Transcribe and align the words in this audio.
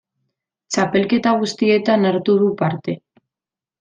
Txapelketa 0.75 1.33
guztietan 1.43 2.09
hartu 2.13 2.39
du 2.41 2.49
parte. 2.63 2.97